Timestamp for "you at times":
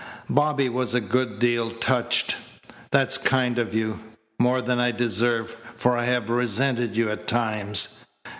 6.97-8.03